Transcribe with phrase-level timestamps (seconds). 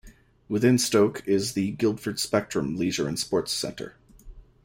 [0.49, 3.97] Within Stoke is the Guildford Spectrum leisure and sports centre.